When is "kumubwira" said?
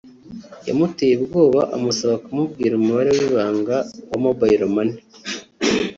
2.25-2.73